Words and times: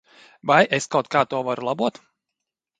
Vai 0.51 0.57
es 0.77 0.87
kaut 0.95 1.11
kā 1.17 1.23
to 1.35 1.43
varu 1.51 1.71
labot? 1.71 2.05